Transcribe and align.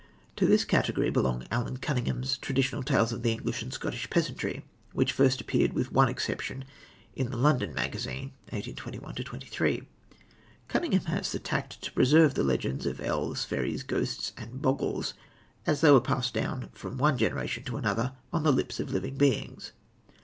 To 0.37 0.47
this 0.47 0.65
category 0.65 1.11
belong 1.11 1.45
Allan 1.51 1.77
Cunningham's 1.77 2.39
Traditional 2.39 2.81
Tales 2.81 3.11
of 3.11 3.21
the 3.21 3.31
English 3.31 3.61
and 3.61 3.71
Scottish 3.71 4.09
Peasantry, 4.09 4.65
which 4.93 5.11
first 5.11 5.39
appeared, 5.39 5.73
with 5.73 5.91
one 5.91 6.09
exception, 6.09 6.65
in 7.15 7.29
the 7.29 7.37
London 7.37 7.71
Magazine 7.75 8.31
(1821 8.49 9.13
23). 9.13 9.87
Cunningham 10.67 11.05
has 11.05 11.31
the 11.31 11.37
tact 11.37 11.83
to 11.83 11.91
preserve 11.91 12.33
the 12.33 12.43
legends 12.43 12.87
of 12.87 12.99
elves, 12.99 13.45
fairies, 13.45 13.83
ghosts 13.83 14.33
and 14.37 14.59
bogles, 14.59 15.13
as 15.67 15.81
they 15.81 15.91
were 15.91 16.01
passed 16.01 16.33
down 16.33 16.69
from 16.73 16.97
one 16.97 17.15
generation 17.15 17.61
to 17.65 17.77
another 17.77 18.13
on 18.33 18.41
the 18.41 18.51
lips 18.51 18.79
of 18.79 18.89
living 18.89 19.17
beings. 19.17 19.71